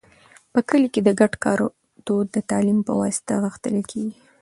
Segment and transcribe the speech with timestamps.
[0.53, 1.59] په کلي کې د ګډ کار
[2.05, 4.15] دود د تعلیم په واسطه غښتلی کېږي.